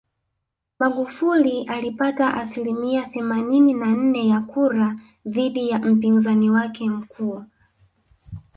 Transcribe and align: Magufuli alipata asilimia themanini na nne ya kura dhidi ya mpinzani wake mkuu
Magufuli 0.79 1.65
alipata 1.65 2.33
asilimia 2.33 3.09
themanini 3.09 3.73
na 3.73 3.85
nne 3.85 4.27
ya 4.27 4.41
kura 4.41 4.99
dhidi 5.25 5.69
ya 5.69 5.79
mpinzani 5.79 6.49
wake 6.49 6.89
mkuu 6.89 7.43